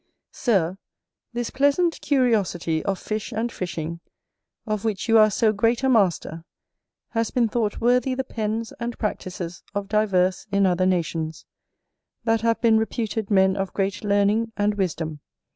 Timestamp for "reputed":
12.79-13.29